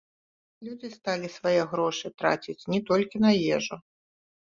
[0.67, 3.75] Людзі сталі свае грошы траціць не толькі на ежу.